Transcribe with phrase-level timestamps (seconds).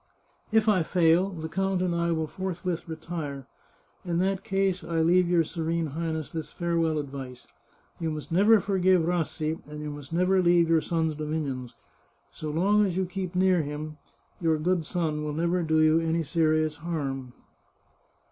[0.51, 3.45] If I fail, the count and I will forthwith retire.
[4.03, 7.45] In that case I leave your Serene Highness this farewell ad vice:
[7.99, 11.75] You must never forgive Rassi, and you must never leave your son's dominions.
[12.31, 13.99] So long as you keep near him,
[14.41, 17.33] your good son will never do you any serious harm."